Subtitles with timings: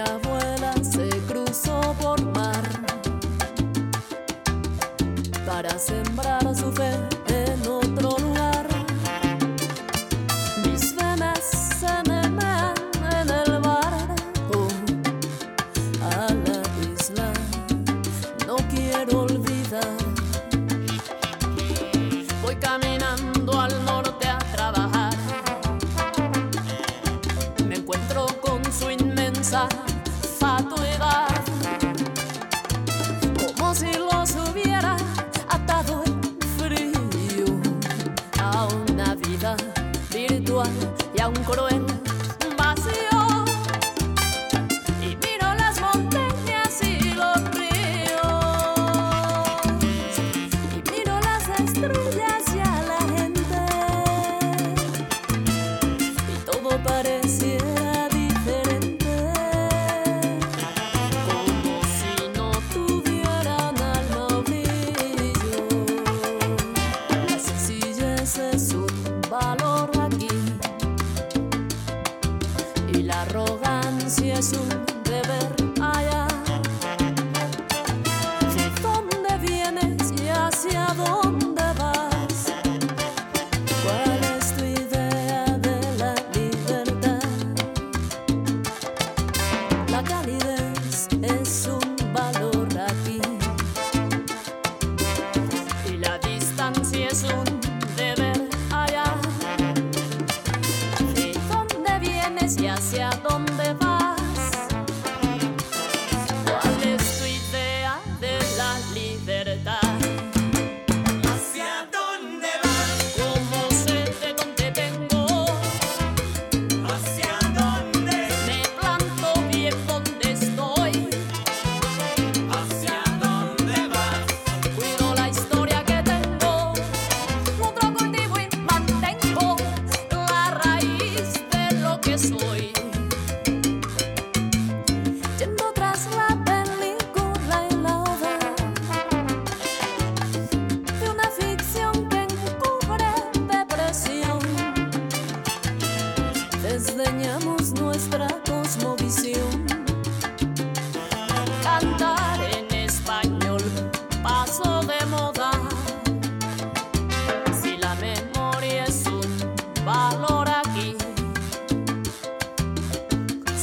[0.00, 0.35] olha, vou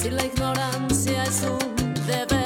[0.04, 2.43] si la ignorancia es un deber.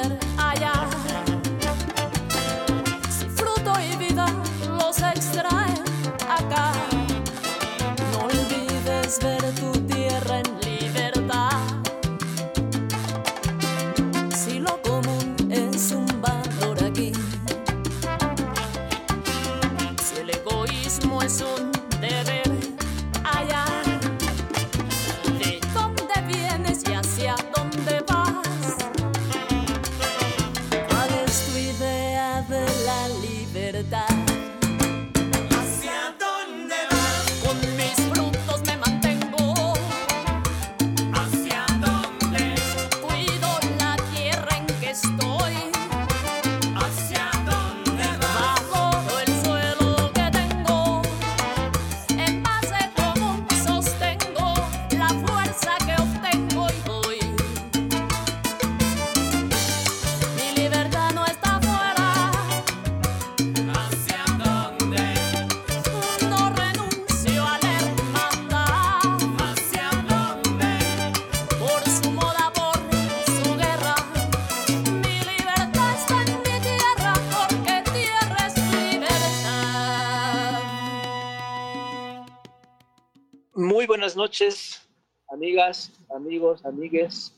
[84.18, 84.82] noches,
[85.30, 87.32] amigas, amigos, amigues.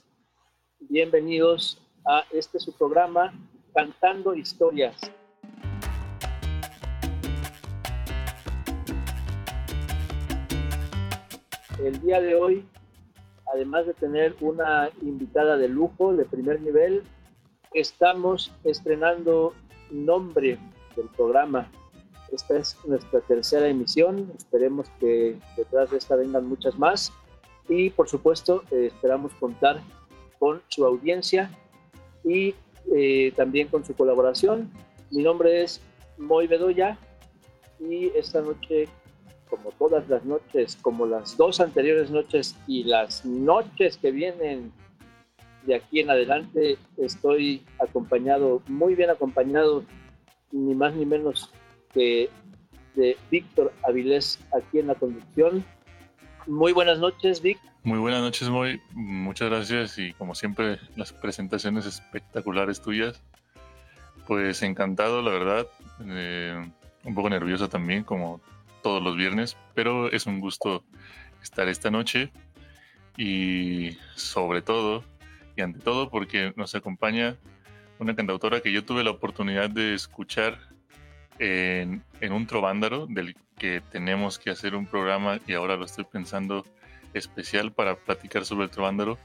[0.89, 3.35] Bienvenidos a este su programa,
[3.75, 4.99] Cantando Historias.
[11.85, 12.67] El día de hoy,
[13.53, 17.03] además de tener una invitada de lujo, de primer nivel,
[17.75, 19.53] estamos estrenando
[19.91, 20.59] nombre
[20.97, 21.71] del programa.
[22.33, 24.33] Esta es nuestra tercera emisión.
[24.37, 27.13] Esperemos que detrás de esta vengan muchas más.
[27.69, 29.81] Y por supuesto, eh, esperamos contar
[30.39, 31.51] con su audiencia
[32.25, 32.55] y
[32.95, 34.71] eh, también con su colaboración.
[35.11, 35.81] Mi nombre es
[36.19, 36.99] Moy Bedoya
[37.79, 38.89] y esta noche,
[39.49, 44.73] como todas las noches, como las dos anteriores noches y las noches que vienen
[45.67, 49.85] de aquí en adelante, estoy acompañado, muy bien acompañado,
[50.53, 51.51] ni más ni menos
[51.95, 52.31] de
[53.31, 55.65] Víctor Avilés aquí en la conducción.
[56.47, 57.59] Muy buenas noches, Vic.
[57.83, 58.81] Muy buenas noches, Moy.
[58.93, 63.23] Muchas gracias y como siempre las presentaciones espectaculares tuyas.
[64.27, 65.67] Pues encantado, la verdad.
[66.07, 66.71] Eh,
[67.05, 68.41] un poco nervioso también, como
[68.83, 70.85] todos los viernes, pero es un gusto
[71.43, 72.31] estar esta noche
[73.17, 75.05] y sobre todo
[75.57, 77.37] y ante todo porque nos acompaña
[77.99, 80.59] una cantautora que yo tuve la oportunidad de escuchar
[81.41, 86.05] en, en un trovándaro del que tenemos que hacer un programa y ahora lo estoy
[86.05, 86.65] pensando
[87.15, 89.19] especial para platicar sobre el trovándaro,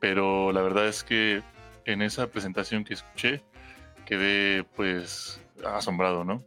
[0.00, 1.42] pero la verdad es que
[1.84, 3.42] en esa presentación que escuché
[4.06, 6.42] quedé pues asombrado, ¿no?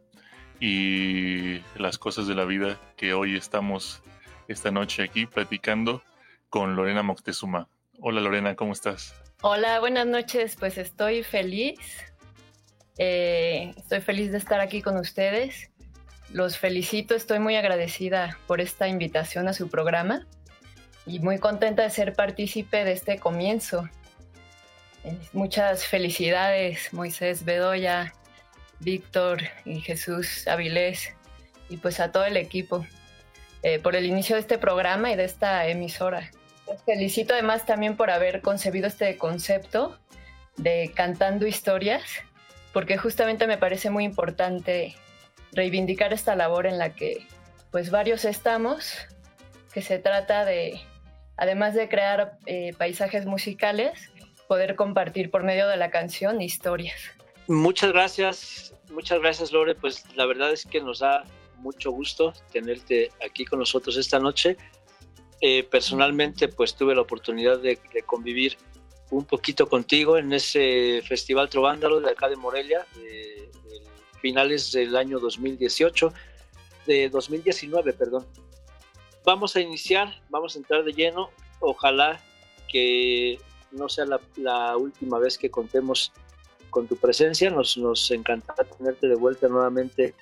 [0.60, 4.02] Y las cosas de la vida que hoy estamos
[4.48, 6.02] esta noche aquí platicando
[6.50, 7.68] con Lorena Moctezuma.
[8.00, 9.14] Hola Lorena, ¿cómo estás?
[9.42, 10.56] Hola, buenas noches.
[10.58, 11.78] Pues estoy feliz.
[12.98, 15.70] Eh, estoy feliz de estar aquí con ustedes.
[16.30, 20.26] Los felicito, estoy muy agradecida por esta invitación a su programa
[21.06, 23.88] y muy contenta de ser partícipe de este comienzo.
[25.04, 28.14] Eh, muchas felicidades, Moisés Bedoya,
[28.80, 31.14] Víctor y Jesús Avilés
[31.68, 32.86] y pues a todo el equipo
[33.62, 36.30] eh, por el inicio de este programa y de esta emisora.
[36.86, 39.98] Felicito además también por haber concebido este concepto
[40.56, 42.02] de cantando historias,
[42.74, 44.94] porque justamente me parece muy importante
[45.52, 47.26] reivindicar esta labor en la que
[47.70, 48.92] pues varios estamos,
[49.72, 50.78] que se trata de,
[51.38, 54.10] además de crear eh, paisajes musicales,
[54.46, 57.00] poder compartir por medio de la canción historias.
[57.46, 61.24] Muchas gracias, muchas gracias Lore, pues la verdad es que nos da
[61.58, 64.58] mucho gusto tenerte aquí con nosotros esta noche
[65.46, 68.56] eh, personalmente pues tuve la oportunidad de, convivir
[69.16, 73.50] un poquito contigo en ese Festival Trovándalo de acá de Morelia, de,
[74.20, 76.12] finales del año 2018,
[76.86, 78.26] de 2019, perdón.
[79.24, 81.30] Vamos a iniciar, vamos a entrar de lleno,
[81.60, 82.20] ojalá
[82.68, 83.38] que
[83.70, 86.12] no sea la, la última vez que contemos
[86.70, 90.14] con tu presencia, nos, nos encantará tenerte de vuelta nuevamente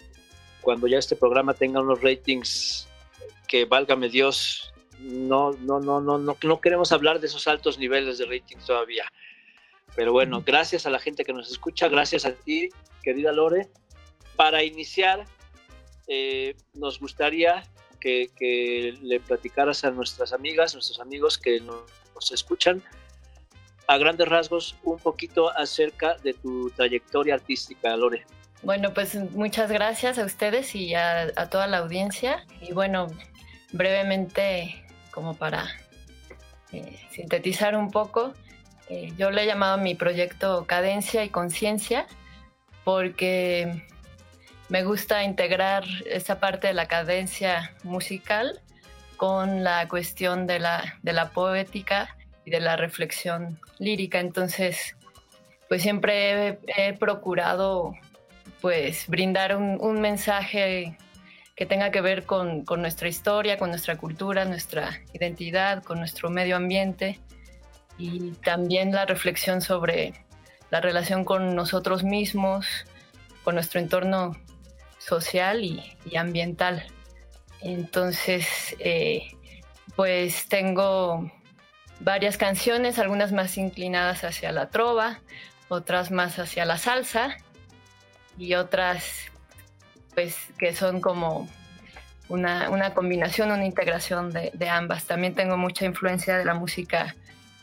[0.61, 2.89] cuando ya este programa tenga unos ratings
[3.49, 4.72] que válgame Dios,
[5.03, 9.05] no, no, no, no, no, no queremos hablar de esos altos niveles de rating todavía.
[9.95, 12.71] Pero bueno, gracias a la gente que nos escucha, gracias a ti,
[13.03, 13.69] querida Lore.
[14.37, 15.25] Para iniciar,
[16.09, 17.63] eh, nos gustaría
[18.01, 22.83] que, le platicaras a nuestras amigas, nuestros amigos que nos, escuchan,
[23.89, 28.25] a grandes rasgos, un poquito acerca de tu trayectoria artística, Lore.
[28.63, 32.47] Bueno, pues muchas gracias a ustedes y a, a toda la audiencia.
[32.61, 33.09] Y bueno,
[33.73, 35.69] brevemente como para
[36.73, 38.33] eh, sintetizar un poco,
[38.89, 42.07] eh, yo le he llamado mi proyecto Cadencia y Conciencia
[42.83, 43.87] porque
[44.69, 48.61] me gusta integrar esa parte de la cadencia musical
[49.17, 54.19] con la cuestión de la, de la poética y de la reflexión lírica.
[54.19, 54.97] Entonces,
[55.69, 57.95] pues siempre he, procurado
[58.61, 60.97] pues brindar un mensaje
[61.55, 66.57] que tenga que ver con, nuestra historia, con nuestra cultura, nuestra identidad, con nuestro medio
[66.57, 67.21] ambiente
[67.99, 70.15] y también la reflexión sobre
[70.71, 72.67] la relación con nosotros mismos,
[73.45, 74.37] con nuestro entorno
[74.99, 76.87] social y, ambiental.
[77.61, 79.23] Entonces, eh,
[79.95, 81.31] pues tengo
[82.01, 85.21] varias canciones, algunas más inclinadas hacia la trova,
[85.69, 87.37] otras más hacia la salsa
[88.39, 89.32] y otras
[90.15, 91.49] pues que son como
[92.29, 95.05] una, combinación, una integración de, ambas.
[95.05, 97.15] También tengo mucha influencia de la música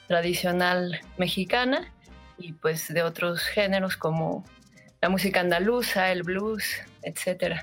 [0.07, 1.91] tradicional mexicana
[2.37, 4.45] y pues de otros géneros como
[5.01, 6.65] la música andaluza, el blues,
[7.03, 7.61] etc.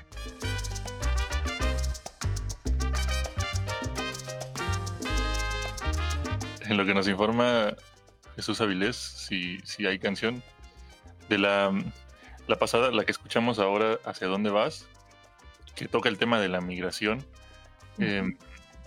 [6.67, 7.75] En lo que nos informa
[8.35, 10.43] Jesús Avilés, si, si hay canción,
[11.29, 11.71] de la
[12.47, 14.87] la pasada, la que escuchamos ahora, ¿Hacia dónde vas?
[15.75, 17.25] Que toca el tema de la migración
[17.99, 18.37] em,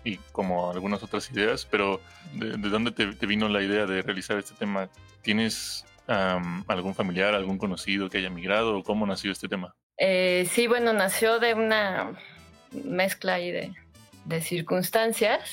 [0.02, 2.00] y como algunas otras ideas, pero
[2.32, 4.88] ¿de, dónde te, vino la idea de realizar este tema?
[5.22, 5.84] ¿Tienes
[6.66, 9.76] algún familiar, algún conocido que haya migrado o cómo nació este tema?
[9.96, 12.18] Eh, sí, bueno, nació de una
[12.72, 13.72] mezcla ahí de,
[14.24, 15.52] de circunstancias.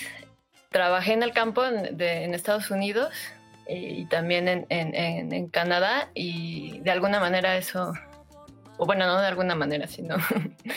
[0.70, 3.14] Trabajé en el campo en Estados Unidos
[3.70, 7.94] y también en, en, en, Canadá y de alguna manera eso,
[8.78, 10.16] o bueno, no de alguna manera, sino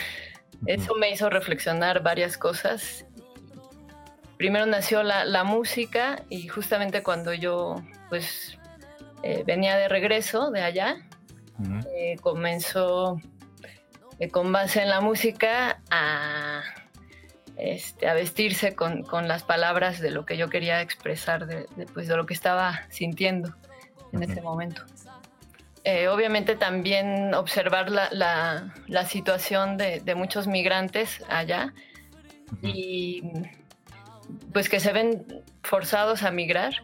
[0.66, 3.06] eso me hizo reflexionar varias cosas.
[4.37, 7.76] Primero nació la, la, música y justamente cuando yo
[8.09, 8.59] pues
[9.23, 10.97] eh, venía de regreso de allá,
[11.94, 13.20] eh, comenzó
[14.18, 16.62] eh, con base en la música a,
[17.57, 21.87] este, a vestirse con, con las palabras de lo que yo quería expresar, de, de,
[21.87, 23.54] pues, de lo que estaba sintiendo
[24.12, 24.83] en ese momento.
[25.85, 31.73] Eh, obviamente también observar la, la- la situación de, de muchos migrantes allá
[32.62, 33.23] y
[34.52, 35.25] pues que se ven
[35.62, 36.75] forzados a migrar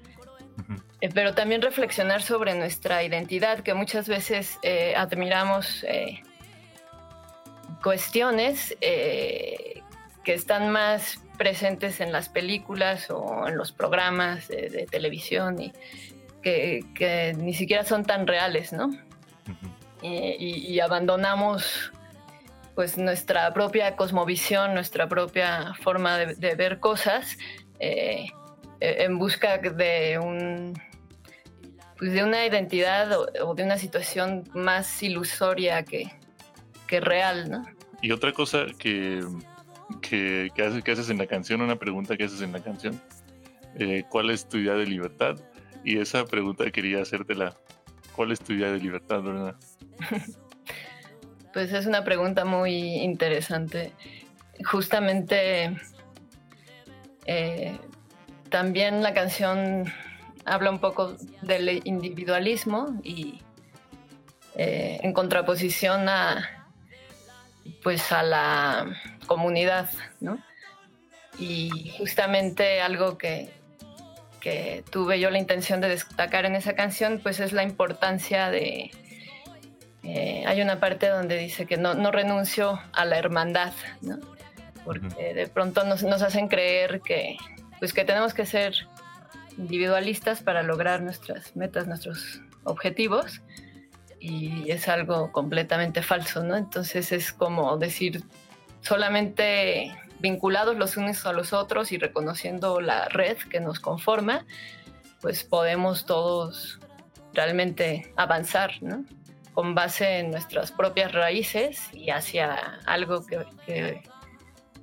[1.02, 5.84] eh, pero también reflexionar sobre nuestra identidad, que muchas veces eh, admiramos
[7.82, 8.74] cuestiones
[10.26, 15.72] que están más presentes en las películas o en los programas de, de televisión y
[16.42, 18.90] que, que ni siquiera son tan reales, ¿no?
[20.02, 21.92] Eh, y, y abandonamos
[22.74, 27.38] pues nuestra propia cosmovisión, nuestra propia forma de, de ver cosas
[27.78, 28.26] eh,
[28.80, 30.74] eh, en busca de un
[31.98, 36.10] pues de una identidad o, o de una situación más ilusoria que,
[36.88, 37.64] que real, ¿no?
[38.02, 39.22] Y otra cosa que,
[40.00, 43.00] que, haces, en la canción, una pregunta que haces en la canción,
[43.78, 45.36] eh, ¿cuál es tu idea de libertad?
[45.84, 47.56] Y esa pregunta quería hacértela.
[48.14, 49.56] ¿Cuál es tu idea de libertad, Lorena?
[51.52, 53.90] Pues es una pregunta muy interesante.
[54.62, 55.74] Justamente
[57.24, 57.78] eh,
[58.50, 59.90] también la canción
[60.44, 63.40] habla un poco del individualismo y
[64.54, 66.55] eh, en contraposición a
[67.82, 68.96] pues a la
[69.26, 69.88] comunidad,
[70.20, 70.38] ¿no?
[71.38, 73.50] Y justamente algo que,
[74.40, 78.90] que tuve yo la intención de destacar en esa canción, pues es la importancia de,
[80.08, 84.18] eh, hay una parte donde dice que no, no renuncio a la hermandad, ¿no?
[84.84, 87.36] Porque de pronto nos, nos hacen creer que,
[87.80, 88.72] pues que tenemos que ser
[89.58, 93.42] individualistas para lograr nuestras metas, nuestros objetivos,
[94.20, 96.56] y es algo completamente falso, ¿no?
[96.56, 98.22] Entonces es como decir,
[98.80, 104.44] solamente vinculados los unos a los otros y reconociendo la red que nos conforma,
[105.20, 106.78] pues podemos todos
[107.34, 109.04] realmente avanzar, ¿no?
[109.56, 114.02] con base en nuestras propias raíces y hacia algo que, que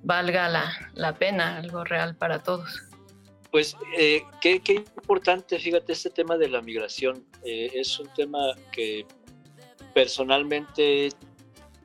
[0.02, 2.82] valga la, la, pena, algo real para todos.
[3.52, 7.24] Pues eh, qué, qué, importante, fíjate, este tema de la migración.
[7.46, 8.40] Eh, es un tema
[8.72, 9.06] que
[9.94, 11.10] personalmente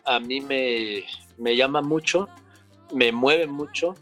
[0.04, 1.04] a mí me,
[1.36, 2.28] me llama mucho,
[2.92, 3.94] me mueve mucho.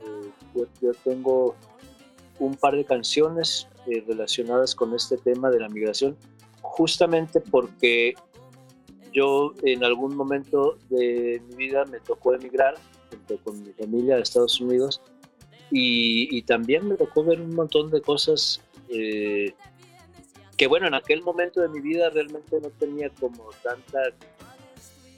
[0.00, 1.56] Eh, yo, tengo
[2.38, 6.16] un par de canciones eh, relacionadas con este tema de la migración
[6.60, 8.14] justamente porque
[9.12, 12.74] yo en algún momento de mi vida me tocó emigrar
[13.10, 15.00] junto con mi familia a Estados Unidos
[15.70, 19.54] y, y también me tocó ver un montón de cosas eh,
[20.58, 24.00] que bueno, en aquel momento de mi vida realmente no tenía como tanta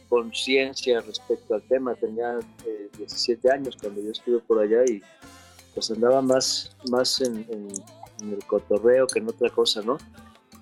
[0.09, 5.03] conciencia respecto al tema, tenía eh, 17 años cuando yo estuve por allá y
[5.75, 7.47] pues andaba más, más en,
[8.21, 9.97] el cotorreo que en otra cosa, ¿no?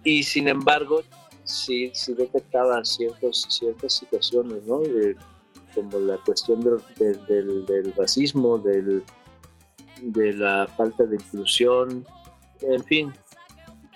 [0.05, 1.03] y sin embargo
[1.43, 4.79] sí, sí detectaba ciertos, ciertas situaciones, ¿no?
[4.81, 5.17] De,
[5.75, 9.03] como la cuestión del, del, del racismo, del,
[10.03, 12.07] de la falta de inclusión,
[12.61, 13.13] en fin,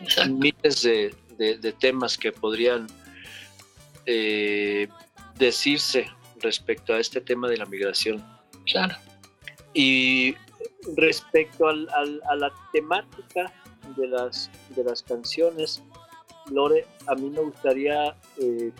[0.02, 0.35] Exacto.
[0.35, 2.87] miles de, de, de, temas que podrían
[4.06, 4.88] eh,
[5.38, 6.06] decirse
[6.40, 8.25] respecto a este tema de la migración.
[8.66, 8.94] Claro.
[9.75, 10.35] Y
[10.97, 13.52] respecto al, al, a la temática
[13.97, 15.82] de las, de las canciones,
[16.50, 18.73] Lore, a mí me gustaría eh,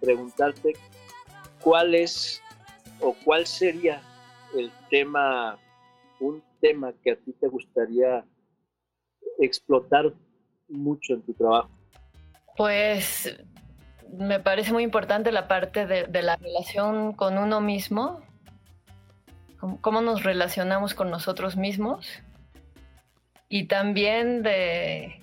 [0.00, 0.74] preguntarte
[1.60, 2.42] cuál es
[3.00, 4.02] o cuál sería
[4.54, 5.58] el tema,
[6.20, 8.24] un tema que a ti te gustaría
[9.38, 10.12] explotar
[10.68, 11.70] mucho en tu trabajo.
[12.56, 13.36] Pues
[14.12, 18.20] me parece muy importante la parte de, la relación con uno mismo,
[19.80, 22.22] cómo nos relacionamos con nosotros mismos
[23.48, 25.22] y también de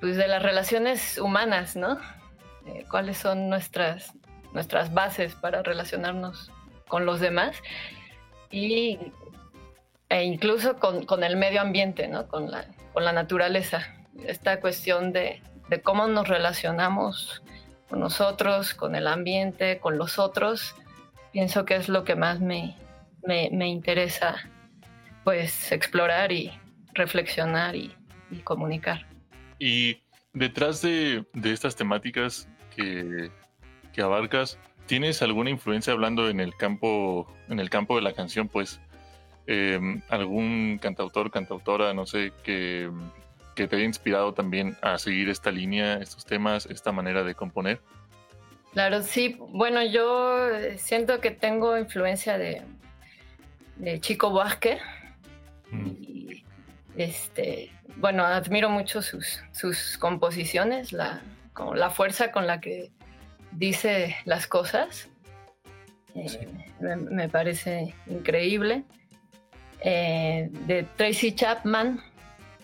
[0.00, 1.98] pues de las relaciones humanas, ¿no?
[2.66, 4.14] Eh, ¿Cuáles son nuestras,
[4.54, 6.50] nuestras bases para relacionarnos
[6.88, 7.56] con los demás?
[8.50, 8.98] Y,
[10.08, 12.28] e incluso con, con el medio ambiente, ¿no?
[12.28, 13.94] Con la, con la naturaleza.
[14.26, 17.42] Esta cuestión de, de, cómo nos relacionamos
[17.88, 20.74] con nosotros, con el ambiente, con los otros,
[21.32, 22.76] pienso que es lo que más me,
[23.26, 24.36] me, me interesa,
[25.24, 26.52] pues, explorar y
[26.94, 27.94] reflexionar y,
[28.44, 29.06] comunicar.
[29.58, 33.30] Y detrás de, de estas temáticas que,
[33.92, 38.46] que, abarcas, ¿tienes alguna influencia hablando en el campo, en el campo de la canción?
[38.46, 38.80] Pues
[39.46, 42.88] eh, algún cantautor, cantautora, no sé, que,
[43.54, 47.80] que te haya inspirado también a seguir esta línea, estos temas, esta manera de componer?
[48.72, 49.36] Claro, sí.
[49.38, 52.62] Bueno, yo eh, siento que tengo influencia de,
[53.76, 54.78] de Chico Buarque.
[55.70, 55.86] Mm.
[55.86, 56.44] Y,
[56.96, 61.20] este, bueno, admiro mucho sus, sus composiciones, la,
[61.52, 62.90] como la fuerza con la que
[63.52, 65.08] dice las cosas.
[66.14, 66.38] Eh, Sí.
[66.80, 68.84] me, me parece increíble.
[69.82, 72.00] Eh, de Tracy Chapman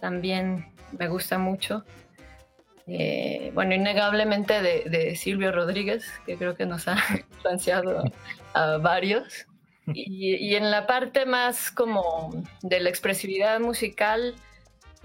[0.01, 1.85] también me gusta mucho.
[2.89, 6.97] Eh, bueno, innegablemente de, Silvio Rodríguez, que creo que nos ha
[7.33, 8.05] influenciado
[8.55, 9.47] a varios.
[9.93, 12.31] Y, en la parte más como
[12.63, 14.35] de la expresividad musical,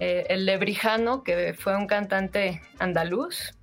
[0.00, 3.54] eh, el Lebrijano, que fue un cantante andaluz,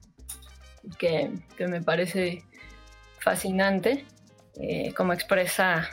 [0.97, 2.43] que, me parece
[3.19, 4.05] fascinante,
[4.61, 5.89] eh, como expresa,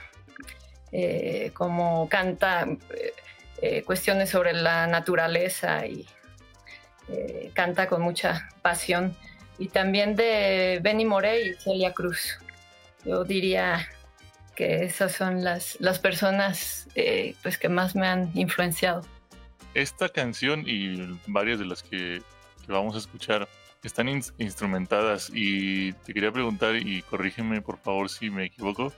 [1.52, 2.66] como canta
[3.84, 6.06] cuestiones sobre la naturaleza y
[7.08, 9.16] eh, canta con mucha pasión.
[9.58, 12.38] Y también de Benny Morey y Celia Cruz.
[13.04, 13.88] Yo diría
[14.54, 19.02] que esas son las, las personas eh, pues que más me han influenciado.
[19.74, 22.22] Esta canción y varias de las que,
[22.64, 23.48] que vamos a escuchar
[23.82, 28.92] están ins- instrumentadas y te quería preguntar, y corrígeme por favor si me equivoco,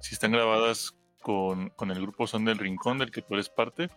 [0.00, 3.90] si están grabadas con, con el grupo Son del Rincón del que tú eres parte.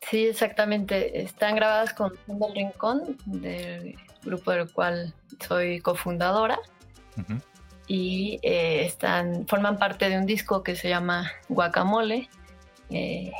[0.00, 1.20] Sí, exactamente.
[1.22, 5.14] Están grabadas con Son del Rincón, del grupo del cual
[5.46, 6.58] soy cofundadora,
[7.88, 12.28] y eh, están, forman parte de un disco que se llama Guacamole,
[12.90, 13.32] eh,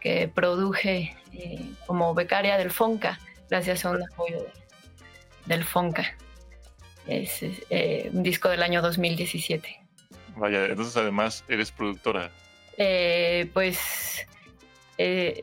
[0.00, 3.18] que produje eh, como becaria del FONCA,
[3.50, 4.52] gracias a un apoyo de-
[5.46, 6.04] del FONCA.
[7.06, 7.40] Es
[8.12, 9.80] un disco del año 2017.
[10.36, 12.30] Vaya, entonces además eres productora.
[12.78, 14.26] Eh, pues
[14.98, 15.42] eh,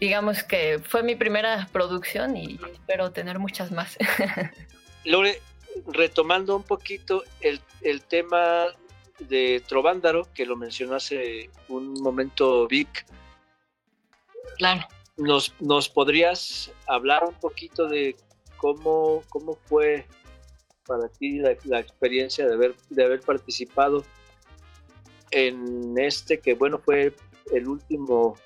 [0.00, 3.96] digamos que fue mi primera producción y espero tener muchas más.
[5.04, 5.40] Lore,
[5.86, 8.66] retomando un poquito el, el tema
[9.18, 13.06] de Trovándaro, que lo mencionó hace un momento Vic,
[14.56, 14.86] claro.
[15.16, 18.16] ¿nos, nos podrías hablar un poquito de
[18.56, 20.06] cómo, cómo fue
[20.86, 24.04] para ti la, la experiencia de haber, de haber participado
[25.30, 27.14] en este, que bueno, fue
[27.52, 28.36] el último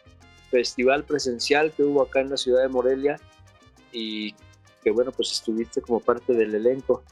[0.50, 3.20] festival presencial que hubo acá en la ciudad de Morelia
[3.92, 4.34] y
[4.82, 7.02] que bueno, pues estuviste como parte del elenco.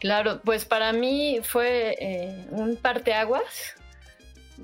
[0.00, 3.74] Claro, pues para mí fue eh, un parteaguas.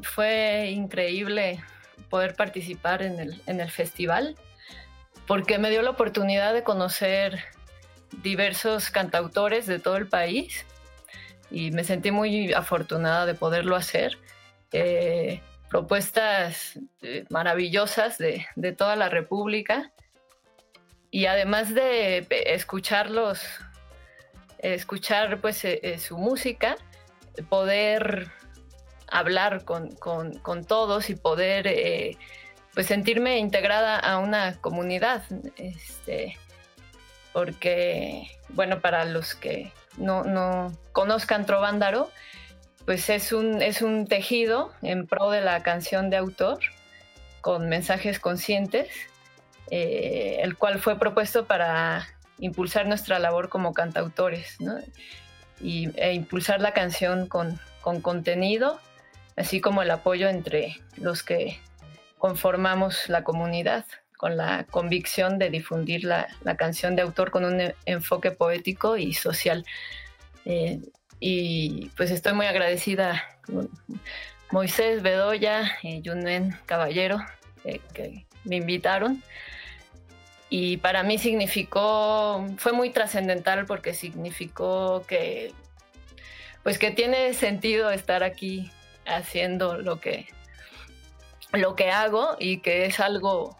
[0.02, 1.62] Fue increíble
[2.08, 4.36] poder participar en el, en el festival
[5.26, 7.38] porque me dio la oportunidad de conocer
[8.22, 10.66] diversos cantautores de todo el país
[11.50, 14.18] y me sentí muy afortunada de poderlo hacer.
[14.72, 15.40] Eh,
[15.72, 19.90] propuestas eh, maravillosas de, de toda la República
[21.10, 23.40] y además de eh, escucharlos
[24.58, 26.76] escuchar pues eh, eh, su música,
[27.48, 28.30] poder
[29.08, 32.18] hablar con, con- con todos y poder eh,
[32.74, 35.22] pues sentirme integrada a una comunidad.
[35.56, 36.36] Este,
[37.32, 42.10] porque, bueno, para los que no, no conozcan Trovándaro,
[42.84, 46.58] pues es un, es un tejido en pro de la canción de autor
[47.40, 48.88] con mensajes conscientes,
[49.70, 52.06] eh, el cual fue propuesto para
[52.38, 54.78] impulsar nuestra labor como cantautores, ¿no?
[55.60, 58.80] Y, e impulsar la canción con, con contenido,
[59.36, 61.60] así como el apoyo entre los que
[62.18, 63.84] conformamos la comunidad,
[64.16, 68.96] con la convicción de difundir la, la canción de autor con un e- enfoque poético
[68.96, 69.64] y social.
[70.44, 70.80] Eh,
[71.24, 73.70] y pues estoy muy agradecida con
[74.50, 77.24] Moisés Bedoya y Yunen Caballero,
[77.64, 79.22] eh, que me invitaron
[80.50, 85.54] y para mí significó, fue muy trascendental porque significó que,
[86.64, 88.72] pues que tiene sentido estar aquí
[89.06, 90.26] haciendo lo que,
[91.52, 93.56] lo que hago y que es algo,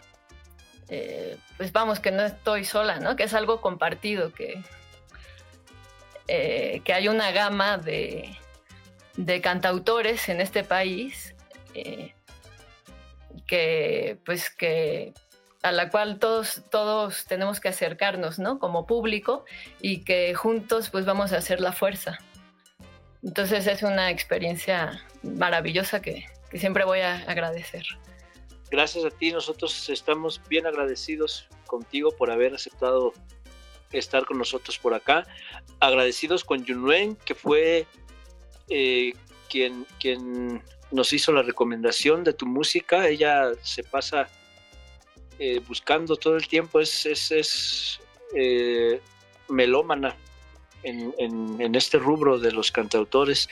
[0.89, 3.15] eh, pues vamos, que no estoy sola, ¿no?
[3.15, 4.63] Que es algo compartido, que,
[6.29, 8.37] eh, que hay una gama de,
[9.17, 11.35] de cantautores en este país
[11.75, 12.15] eh,
[13.47, 15.13] que, pues que
[15.63, 18.59] a la cual todos, todos tenemos que acercarnos, ¿no?
[18.59, 19.45] Como público
[19.81, 22.19] y que juntos pues vamos a hacer la fuerza.
[23.23, 27.85] Entonces es una experiencia maravillosa que, que siempre voy a agradecer.
[28.71, 33.13] Gracias a ti, nosotros estamos bien agradecidos contigo por haber aceptado
[33.93, 35.27] estar con nosotros por acá.
[35.81, 37.87] Agradecidos con Yunuen, que fue
[38.69, 39.13] eh,
[39.51, 43.09] quien, quien nos hizo la recomendación de tu música.
[43.09, 44.29] Ella se pasa
[45.39, 48.01] eh, buscando todo el tiempo, es, es, es
[48.35, 49.01] eh,
[49.49, 50.17] melómana
[50.83, 53.49] en, en- en este rubro de los cantautores.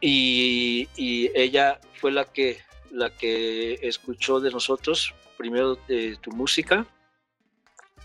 [0.00, 0.88] Y,
[1.34, 2.58] ella fue la que,
[2.90, 5.78] la que escuchó de nosotros, primero
[6.20, 6.86] tu música,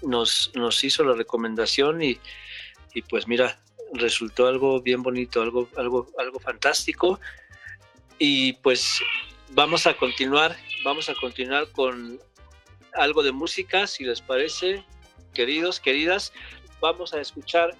[0.01, 0.51] nos,
[0.83, 2.19] hizo la recomendación y,
[2.93, 3.59] y pues mira,
[3.93, 7.19] resultó algo bien bonito, algo, algo, algo fantástico.
[8.17, 8.99] Y pues
[9.49, 12.19] vamos a continuar, vamos a continuar con
[12.93, 14.83] algo de música, si les parece,
[15.33, 16.33] queridos, queridas.
[16.81, 17.75] Vamos a escuchar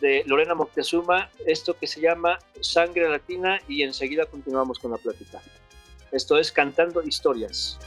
[0.00, 5.40] de Lorena Moctezuma esto que se llama Sangre Latina y enseguida continuamos con la plática.
[6.12, 7.78] Esto es Cantando Historias.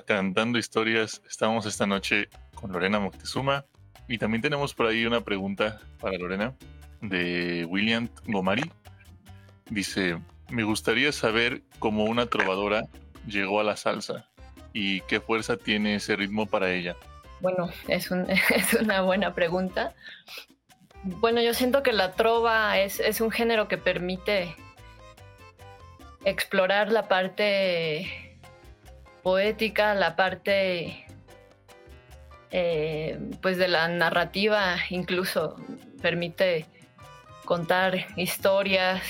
[0.00, 1.20] Cantando Historias.
[1.28, 3.66] Estamos esta noche con Lorena Moctezuma
[4.08, 6.54] y también tenemos por ahí una pregunta para Lorena
[7.02, 8.70] de William Gomari.
[9.68, 10.18] Dice,
[10.50, 12.84] me gustaría saber cómo una trovadora
[13.26, 14.28] llegó a la salsa
[14.72, 16.96] y qué fuerza tiene ese ritmo para ella.
[17.40, 19.94] Bueno, es, un- es una buena pregunta.
[21.04, 24.54] Bueno, yo siento que la trova es un género que permite
[26.24, 28.31] explorar la parte
[29.22, 31.06] poética, la parte
[32.50, 35.56] eh, pues de la narrativa, incluso
[36.00, 36.66] permite
[37.44, 39.02] contar historias.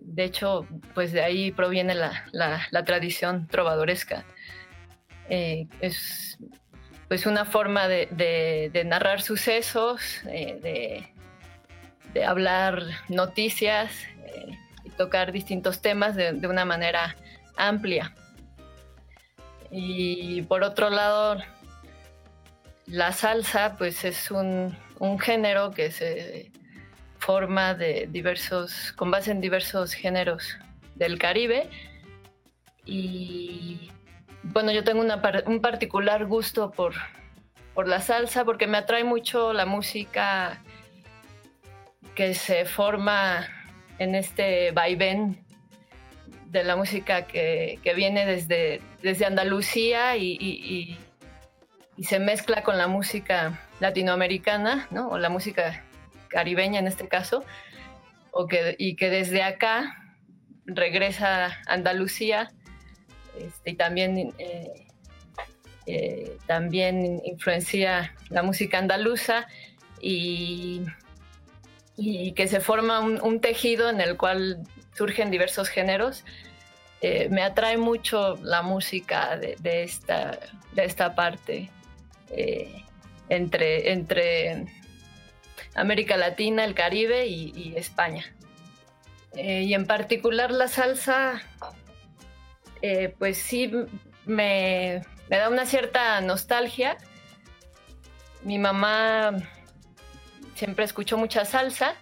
[0.00, 4.24] De hecho, pues de ahí proviene la, la- la tradición trovadoresca.
[5.28, 6.38] Eh, es
[7.08, 11.12] pues una forma de, narrar sucesos, eh, de,
[12.12, 13.90] de hablar noticias
[14.84, 17.14] y tocar distintos temas de una manera
[17.56, 18.14] amplia.
[19.76, 21.42] Y por otro lado,
[22.86, 26.52] la salsa pues es un, un género que se
[27.18, 30.56] forma de diversos, con base en diversos géneros
[30.94, 31.68] del Caribe.
[32.86, 33.90] Y
[34.44, 35.04] bueno, yo tengo
[35.46, 36.94] un particular gusto por,
[37.74, 40.62] por la salsa porque me atrae mucho la música
[42.14, 43.48] que se forma
[43.98, 45.43] en este vaivén
[46.54, 50.98] de la música que, que viene desde, desde Andalucía y, y-
[52.02, 55.08] se mezcla con la música latinoamericana, ¿no?
[55.10, 55.84] o la música
[56.28, 57.44] caribeña en este caso,
[58.32, 59.96] o que, y que desde acá
[60.66, 62.50] regresa a Andalucía
[63.38, 64.86] este, y también, eh,
[65.86, 69.46] eh, también influencia la música andaluza
[70.00, 70.82] y,
[71.96, 74.64] y que se forma un tejido en el cual
[74.94, 76.24] surgen diversos géneros.
[77.00, 80.38] Eh, me atrae mucho la música de, esta,
[80.72, 81.70] de esta parte
[82.30, 82.82] eh,
[83.28, 84.64] entre, entre
[85.74, 88.24] América Latina, el Caribe y, España.
[89.36, 91.42] Eh, y en particular la salsa,
[93.18, 93.70] pues sí
[94.24, 96.96] me, me da una cierta nostalgia.
[98.42, 99.32] Mi mamá
[100.54, 101.96] siempre escuchó mucha salsa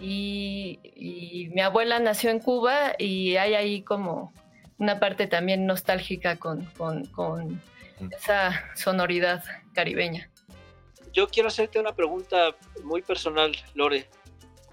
[0.00, 4.32] y, y mi abuela nació en Cuba y hay ahí como
[4.78, 7.62] una parte también nostálgica con, con- con
[8.10, 10.30] esa sonoridad caribeña.
[11.12, 14.08] Yo quiero hacerte una pregunta muy personal, Lore.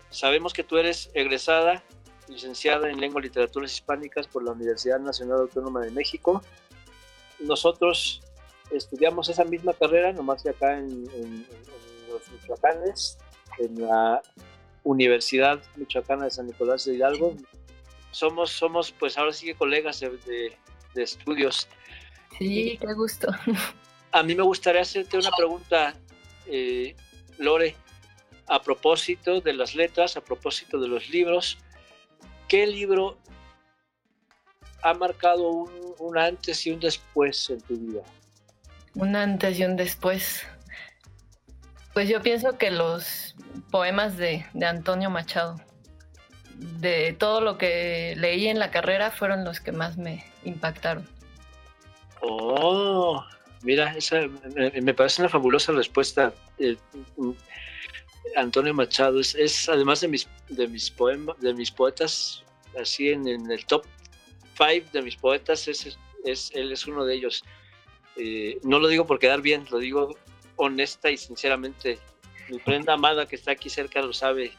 [0.09, 1.83] Sabemos que tú eres egresada,
[2.29, 6.41] licenciada en Lengua y Literaturas Hispánicas por la Universidad Nacional Autónoma de México.
[7.39, 8.21] Nosotros
[8.71, 10.85] estudiamos esa misma carrera, nomás que acá en,
[11.15, 11.65] en- en
[12.09, 13.17] los Michoacanes,
[13.59, 14.21] en la
[14.87, 17.35] Universidad Michoacana de San Nicolás de Hidalgo.
[18.11, 20.57] Somos, somos pues ahora sí que colegas de- de-
[20.95, 21.67] de estudios.
[22.37, 23.27] Sí, qué gusto.
[24.11, 25.93] A mí me gustaría hacerte una pregunta,
[26.45, 26.95] eh,
[27.37, 27.75] Lore,
[28.47, 31.57] a propósito de las letras, a propósito de los libros.
[32.47, 33.17] ¿Qué libro
[34.83, 35.69] ha marcado un,
[35.99, 38.01] un antes y un después en tu vida?
[38.95, 40.43] Un antes y un después.
[41.93, 43.35] Pues yo pienso que los
[43.71, 45.55] poemas de, de Antonio Machado,
[46.55, 51.07] de todo lo que leí en la carrera, fueron los que más me impactaron.
[52.21, 53.23] Oh,
[53.61, 54.21] mira, esa
[54.55, 56.33] me, parece una fabulosa respuesta.
[56.57, 56.77] Eh,
[58.35, 62.43] Antonio Machado es, es además de mis de mis poemas, de mis poetas,
[62.79, 63.85] así en, en el top
[64.55, 67.43] five de mis poetas, es, es él es uno de ellos.
[68.15, 70.15] Eh, no lo digo por quedar bien, lo digo
[70.55, 71.99] honesta y sinceramente.
[72.49, 74.51] Mi prenda amada que está aquí cerca lo sabe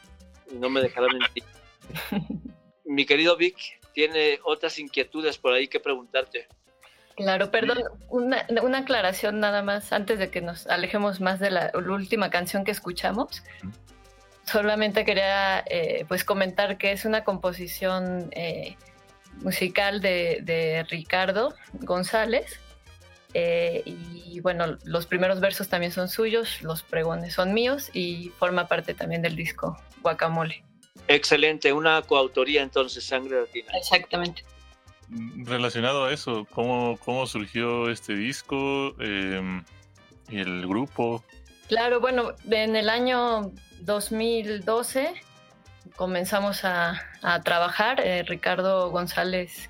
[0.51, 1.43] y no me dejará mentir.
[2.85, 3.57] Mi querido Vic
[3.93, 6.47] tiene otras inquietudes por ahí que preguntarte.
[7.15, 11.71] Claro, perdón, una, una aclaración nada más antes de que nos alejemos más de la,
[11.73, 13.43] la última canción que escuchamos.
[14.45, 18.77] Solamente quería eh, pues comentar que es una composición eh,
[19.41, 22.59] musical de, de Ricardo González.
[23.33, 28.67] Eh, y bueno, los primeros versos también son suyos, los pregones son míos y forma
[28.67, 30.63] parte también del disco Guacamole.
[31.07, 33.71] Excelente, una coautoría entonces, Sangre Latina.
[33.75, 34.43] Exactamente.
[35.37, 39.41] Relacionado a eso, ¿cómo, cómo surgió este disco eh,
[40.29, 41.23] y el grupo?
[41.67, 45.13] Claro, bueno, en el año 2012
[45.95, 47.99] comenzamos a, a trabajar.
[48.01, 49.69] eh, Ricardo González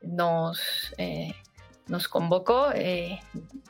[0.00, 1.34] nos, eh,
[1.88, 2.72] nos convocó.
[2.74, 3.20] eh,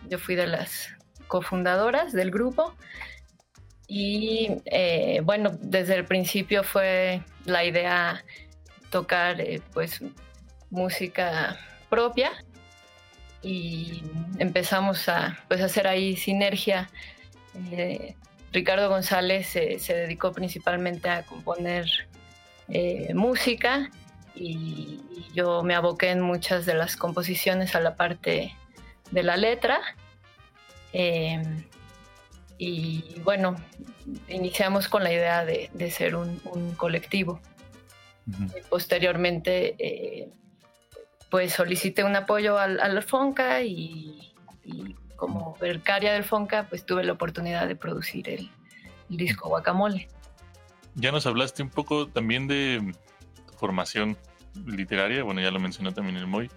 [0.08, 0.88] yo fui de las
[1.28, 2.74] cofundadoras del grupo.
[3.86, 8.24] Y eh, bueno, desde el principio fue la idea
[8.90, 10.00] tocar eh, pues
[10.70, 11.58] música
[11.90, 12.32] propia
[13.42, 14.02] y
[14.38, 16.88] empezamos a pues, hacer ahí sinergia.
[18.52, 21.86] Ricardo González se dedicó principalmente a componer
[23.12, 23.90] música
[24.34, 25.00] y,
[25.34, 28.54] yo me aboqué en muchas de las composiciones a la parte
[29.10, 29.80] de la letra.
[30.92, 31.42] Eh,
[32.58, 33.56] y bueno,
[34.28, 36.38] iniciamos con la idea de, ser un,
[36.76, 37.40] colectivo.
[38.68, 40.28] Posteriormente, eh,
[41.30, 44.34] pues solicité un apoyo al, al FONCA y,
[45.16, 48.50] como becaria del FONCA, pues tuve la oportunidad de producir el,
[49.10, 50.08] el disco Guacamole.
[50.94, 52.92] Ya nos hablaste un poco también de
[53.62, 54.18] formación
[54.66, 56.50] literaria, bueno, ya lo mencionó también el Moy.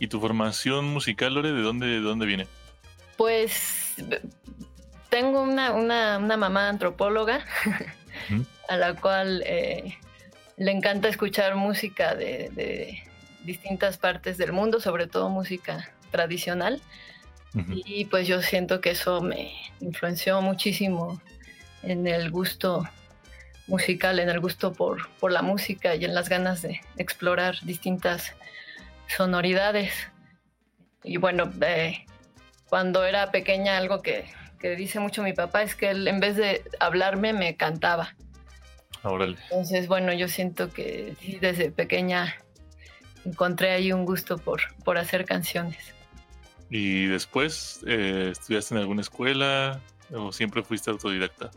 [0.00, 2.48] ¿Y tu formación musical, Lore, de dónde, de dónde viene?
[3.16, 3.94] Pues
[5.10, 7.44] tengo una, una, mamá antropóloga
[8.68, 9.96] a la cual eh,
[10.56, 13.00] le encanta escuchar música de,
[13.44, 16.82] distintas partes del mundo, sobre todo música tradicional.
[17.84, 21.20] Y pues yo siento que eso me influenció muchísimo
[21.82, 22.88] en el gusto
[23.70, 28.34] musical, en el gusto por, por la música y en las ganas de explorar distintas
[29.06, 29.92] sonoridades.
[31.02, 32.04] Y bueno, eh,
[32.68, 34.26] cuando era pequeña algo que,
[34.58, 38.14] que, dice mucho mi papá es que él en vez de hablarme me cantaba.
[39.02, 39.38] Órale.
[39.44, 42.36] Entonces, bueno, yo siento que desde pequeña
[43.24, 45.94] encontré ahí un gusto por, por hacer canciones.
[46.68, 49.80] ¿Y después eh, estudiaste en alguna escuela
[50.12, 51.50] o siempre fuiste autodidacta?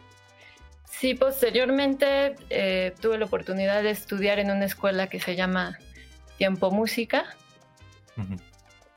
[1.00, 5.78] Sí, posteriormente eh, tuve la oportunidad de estudiar en una escuela que se llama
[6.38, 7.26] Tiempo Música.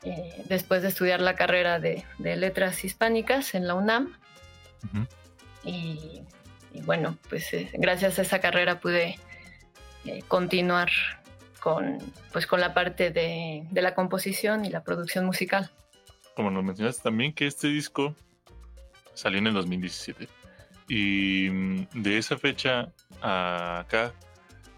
[0.03, 4.15] Eh, después de estudiar la carrera de, letras hispánicas en la UNAM.
[5.63, 6.21] y,
[6.85, 9.19] bueno, pues eh, gracias a esa carrera pude
[10.27, 10.89] continuar
[11.59, 11.97] con,
[12.31, 15.71] pues, con la parte de, de la composición y la producción musical.
[16.35, 18.15] Como nos mencionaste también que este disco
[19.15, 20.36] salió en el 2017.
[20.87, 24.13] Y mm, de esa fecha a acá,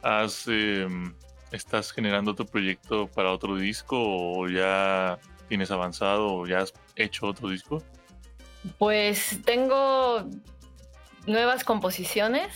[0.02, 1.14] has, em,
[1.52, 7.28] ¿estás generando otro proyecto para otro disco o ya tienes avanzado o ya has hecho
[7.28, 7.84] otro disco?
[8.78, 10.28] Pues tengo
[11.26, 12.54] nuevas composiciones.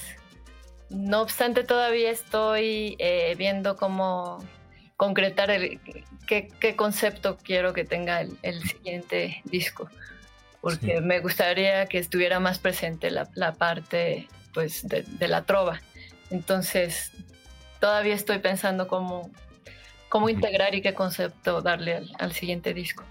[0.90, 4.44] No obstante, todavía estoy eh, viendo cómo
[4.96, 5.80] concretar el,
[6.28, 9.90] qué, concepto quiero que tenga el siguiente disco
[10.64, 15.82] porque me gustaría que estuviera más presente la, parte pues, de, la trova.
[16.30, 17.12] Entonces,
[17.82, 19.30] todavía estoy pensando cómo,
[20.08, 23.04] cómo integrar y qué concepto darle al, siguiente disco.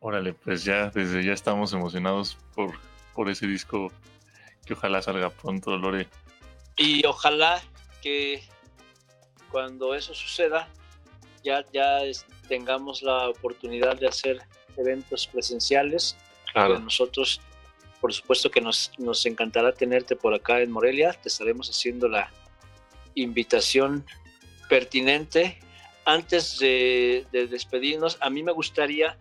[0.00, 2.72] Órale, pues ya desde ya estamos emocionados por,
[3.14, 3.92] por ese disco
[4.66, 6.08] que ojalá salga pronto, Lore.
[6.76, 7.62] Y ojalá
[8.02, 8.42] que
[9.48, 10.68] cuando eso suceda
[11.44, 12.00] ya, ya
[12.48, 14.40] tengamos la oportunidad de hacer
[14.76, 16.16] eventos presenciales
[16.54, 17.40] nosotros,
[18.00, 21.12] por supuesto que nos, nos encantará tenerte por acá en Morelia.
[21.12, 22.30] Te estaremos haciendo la
[23.14, 24.04] invitación
[24.68, 25.58] pertinente.
[26.04, 29.16] Antes de, despedirnos, a mí me gustaría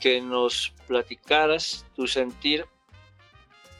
[0.00, 2.66] que nos platicaras tu sentir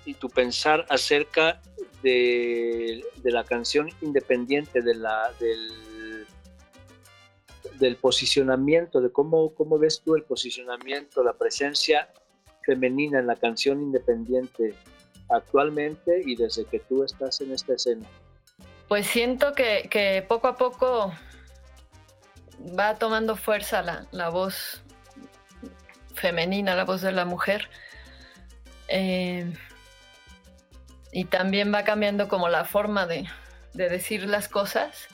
[0.05, 1.63] y tu pensar acerca
[2.03, 5.92] de, la canción independiente, de la, del,
[7.79, 12.09] del posicionamiento, de cómo, cómo ves tú el posicionamiento, la presencia
[12.65, 14.75] femenina en la canción independiente
[15.31, 18.07] actualmente y desde que tú estás en esta escena?
[18.89, 21.13] Pues siento que, poco a poco
[22.79, 24.83] va tomando fuerza la, voz
[26.15, 27.69] femenina, la voz de la mujer.
[28.89, 29.51] Eh,
[31.11, 33.27] y también va cambiando como la forma de,
[33.75, 35.09] de decir las cosas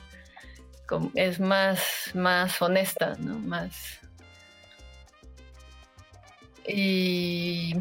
[1.14, 3.39] es más, más honesta, ¿no?
[3.39, 4.01] Más.
[6.66, 7.74] Y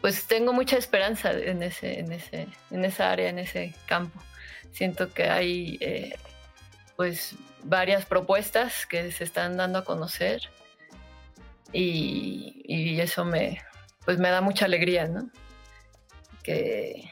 [0.00, 4.20] pues tengo mucha esperanza en ese, en ese, en esa área, en ese campo.
[4.72, 6.16] Siento que hay eh,
[6.96, 7.34] pues
[7.64, 10.42] varias propuestas que se están dando a conocer
[11.72, 13.60] y, y, eso me
[14.04, 15.28] pues me da mucha alegría, ¿no?
[16.42, 17.10] Que,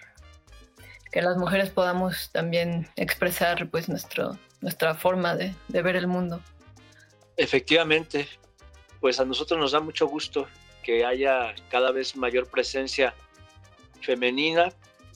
[1.16, 6.42] que las mujeres podamos también expresar pues nuestro, nuestra forma de, ver el mundo.
[7.38, 8.28] Efectivamente,
[9.00, 10.46] pues a nosotros nos da mucho gusto
[10.82, 13.14] que haya cada vez mayor presencia
[14.02, 14.68] femenina,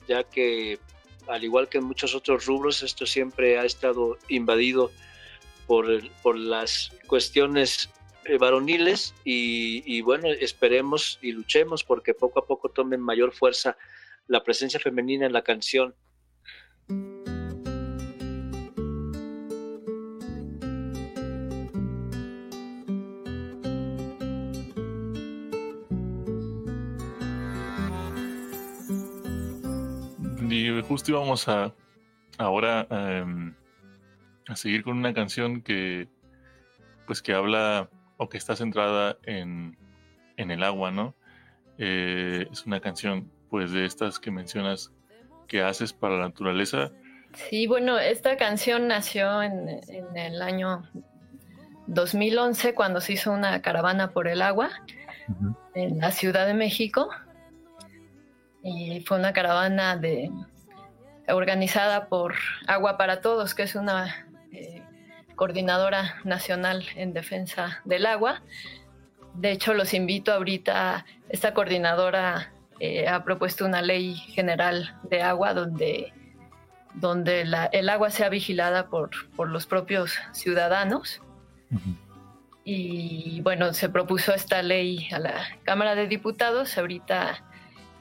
[0.07, 0.79] ya que
[1.27, 4.89] al igual que en muchos otros rubros, esto siempre ha estado invadido
[5.67, 5.85] por,
[6.23, 7.91] por las cuestiones
[8.25, 13.77] eh, varoniles y, y, bueno, esperemos y luchemos porque poco a poco tomen mayor fuerza
[14.31, 15.93] la presencia femenina en la canción.
[30.49, 31.73] Y justo íbamos a
[32.37, 33.53] ahora em,
[34.47, 36.07] a seguir con una canción que
[37.05, 39.77] pues que habla o que está centrada en,
[40.37, 41.15] en el agua, ¿no?
[41.77, 44.91] Eh, es una canción pues de estas que mencionas
[45.47, 46.91] que haces para la naturaleza.
[47.33, 50.89] Sí, bueno, esta canción nació en, en el año
[51.87, 54.69] 2011 cuando se hizo una caravana por el agua
[55.75, 57.09] en la Ciudad de México.
[58.63, 60.31] Y fue una caravana de,
[61.27, 62.35] organizada por
[62.67, 64.81] Agua para Todos, que es una eh,
[65.35, 68.41] coordinadora nacional en defensa del agua.
[69.33, 72.51] De hecho, los invito ahorita, esta coordinadora
[72.83, 76.11] eh, ha propuesto una ley general de agua donde,
[76.95, 81.21] donde el agua sea vigilada por, por los propios ciudadanos.
[82.63, 86.75] Y bueno, se propuso esta ley a la Cámara de Diputados.
[86.75, 87.43] Ahorita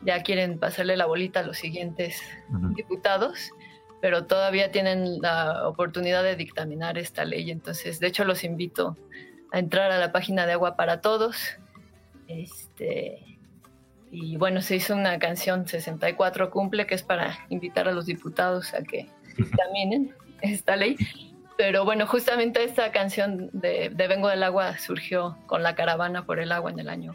[0.01, 2.23] ya quieren pasarle la bolita a los siguientes
[2.75, 3.51] diputados,
[4.01, 7.51] pero todavía tienen la oportunidad de dictaminar esta ley.
[7.51, 8.97] Entonces, de hecho, los invito
[9.53, 11.59] a entrar a la página de Agua para Todos.
[12.29, 13.31] Este,
[14.11, 18.75] y bueno, se hizo una canción 64 cumple que es para invitar a los diputados
[18.75, 20.97] a que dictaminen esta ley.
[21.57, 26.41] Pero bueno, justamente esta canción de, de Vengo del Agua surgió con la caravana por
[26.41, 27.13] el agua en el año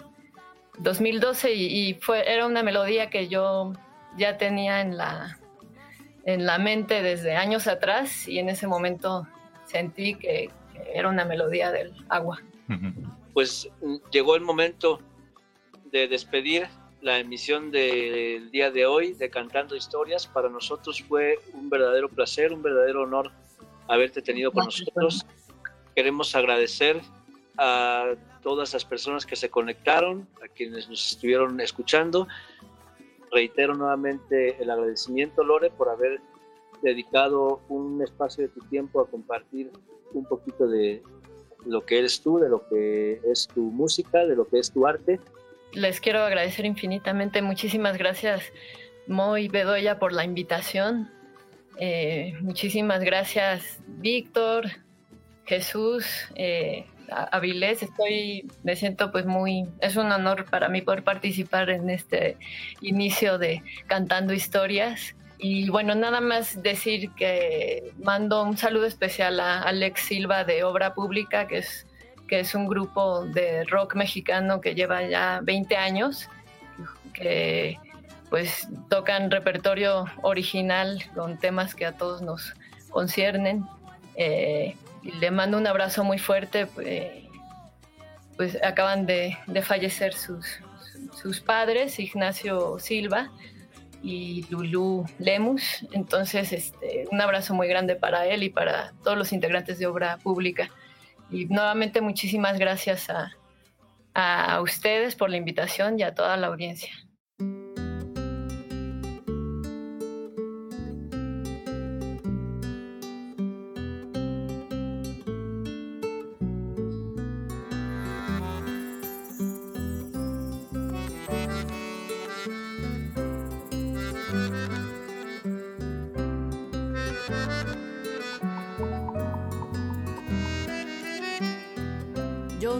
[0.79, 3.73] 2012 y, fue, era una melodía que yo
[4.17, 5.39] ya tenía en la,
[6.25, 9.27] en la mente desde años atrás y en ese momento
[9.65, 10.49] sentí que,
[10.93, 12.41] era una melodía del agua.
[13.33, 14.99] Pues mm, llegó el momento
[15.91, 16.67] de despedir
[17.05, 20.25] la emisión del día de hoy de Cantando Historias.
[20.25, 23.31] Para nosotros fue un verdadero placer, un verdadero honor
[23.87, 25.23] haberte tenido con nosotros.
[25.95, 26.99] Queremos agradecer
[27.59, 32.27] a todas las personas que se conectaron, a quienes nos estuvieron escuchando.
[33.31, 36.19] Reitero nuevamente el agradecimiento, Lore, por haber
[36.81, 39.69] dedicado un espacio de tu tiempo a compartir
[40.11, 41.03] un poquito de
[41.67, 44.87] lo que eres tú, de lo que es tu música, de lo que es tu
[44.87, 45.19] arte.
[45.75, 47.41] Les quiero agradecer infinitamente.
[47.41, 48.53] Muchísimas gracias,
[49.07, 51.11] Moy Bedoya, por la invitación.
[51.77, 54.71] Eh, muchísimas gracias, Víctor,
[55.45, 61.69] Jesús, eh, Avilés, estoy, me siento pues muy, es un honor para mí poder participar
[61.69, 62.37] en este
[62.79, 65.13] inicio de Cantando Historias.
[65.37, 70.93] Y bueno, nada más decir que mando un saludo especial a Alex Silva de Obra
[70.93, 71.85] Pública, que es,
[72.27, 76.29] que es un grupo de rock mexicano que lleva ya 20 años,
[77.13, 77.77] que
[78.29, 82.53] pues tocan repertorio original con temas que a todos nos
[82.89, 83.65] conciernen.
[84.15, 84.75] Eh,
[85.19, 86.65] le mando un abrazo muy fuerte.
[86.65, 87.25] Pues,
[88.35, 90.59] pues acaban de, fallecer sus,
[91.21, 93.31] sus, padres, Ignacio Silva
[94.03, 95.85] y Lulú Lemus.
[95.93, 100.17] Entonces, este, un abrazo muy grande para él y para todos los integrantes de Obra
[100.17, 100.69] Pública.
[101.29, 103.31] Y nuevamente muchísimas gracias a,
[104.13, 107.04] a ustedes por la invitación y a toda la audiencia.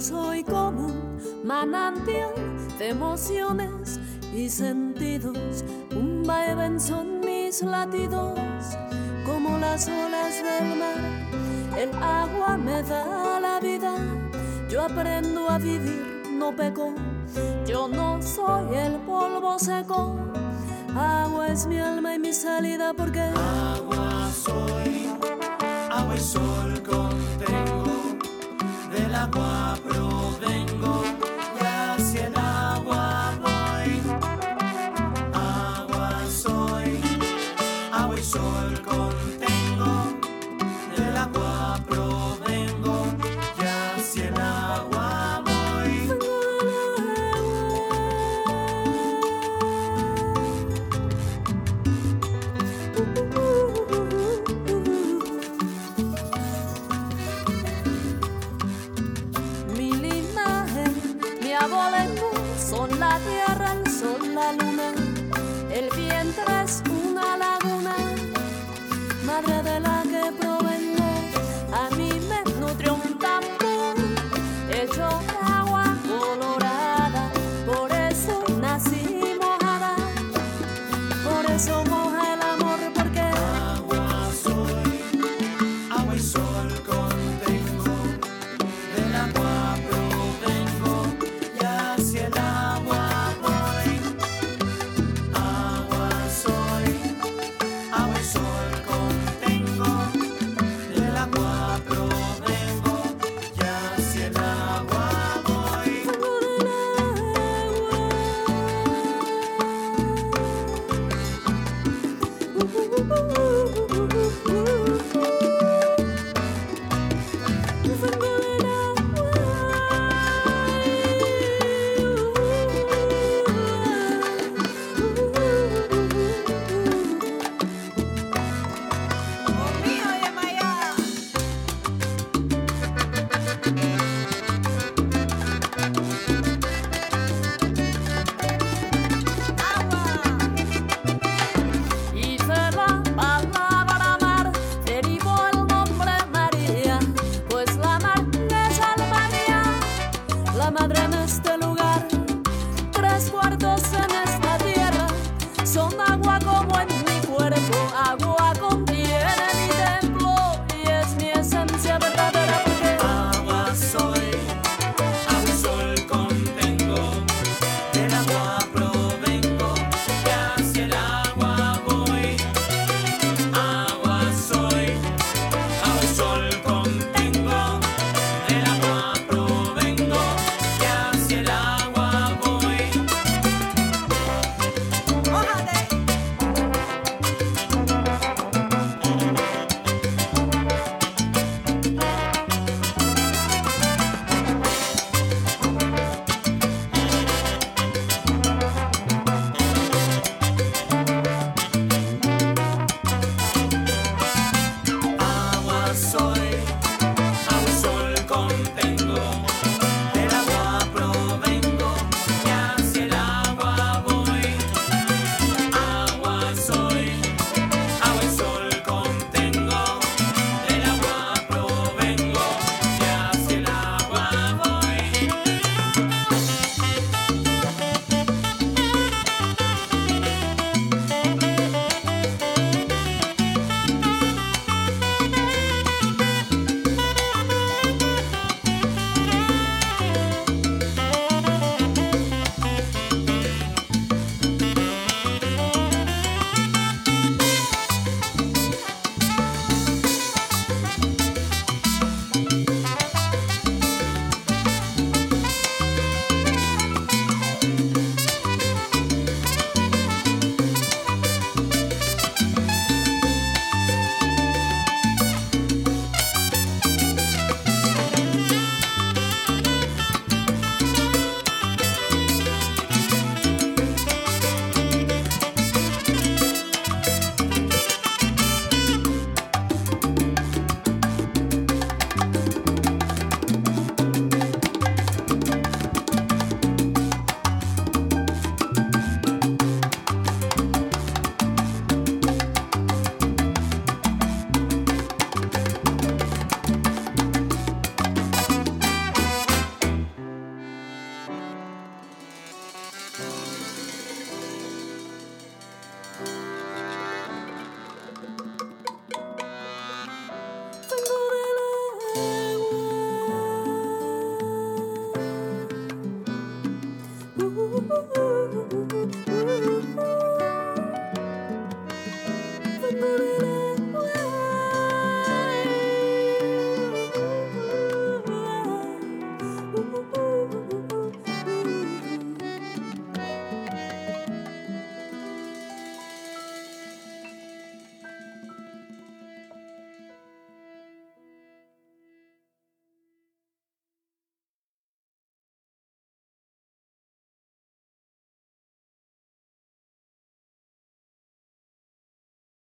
[0.07, 2.29] Soy como un manantial
[2.77, 3.99] de emociones
[4.35, 5.65] y sentidos.
[5.95, 8.37] Un vaivén son mis latidos,
[9.25, 11.01] como las olas del mar.
[11.75, 13.95] El agua me da la vida,
[14.69, 16.93] yo aprendo a vivir, no peco.
[17.65, 20.17] Yo no soy el polvo seco,
[20.95, 25.09] agua es mi alma y mi salida porque agua soy,
[25.89, 27.94] agua y sol contengo
[28.95, 31.03] del agua provengo